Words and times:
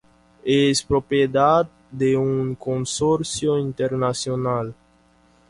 Es 0.43 0.81
propiedad 0.81 1.69
de 1.91 2.17
un 2.17 2.55
consorcio 2.55 3.59
internacional. 3.59 4.73